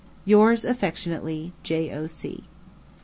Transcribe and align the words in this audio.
Yours 0.25 0.65
affectionately, 0.65 1.53
J.O.C. 1.61 2.45